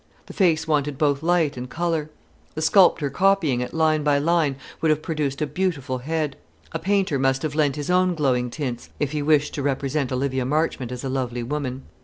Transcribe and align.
The 0.25 0.33
face 0.33 0.67
wanted 0.67 0.97
both 0.97 1.21
light 1.21 1.55
and 1.57 1.69
colour. 1.69 2.09
A 2.55 2.61
sculptor 2.63 3.11
copying 3.11 3.61
it 3.61 3.71
line 3.71 4.01
by 4.03 4.17
line 4.17 4.55
would 4.81 4.89
have 4.89 5.03
produced 5.03 5.43
a 5.43 5.45
beautiful 5.45 5.99
head. 5.99 6.35
A 6.71 6.79
painter 6.79 7.19
must 7.19 7.43
have 7.43 7.53
lent 7.53 7.75
his 7.75 7.91
own 7.91 8.15
glowing 8.15 8.49
tints 8.49 8.89
if 8.99 9.11
he 9.11 9.21
wished 9.21 9.53
to 9.53 9.61
represent 9.61 10.11
Olivia 10.11 10.43
Marchmont 10.43 10.91
as 10.91 11.03
a 11.03 11.09
lovely 11.09 11.43
woman. 11.43 11.83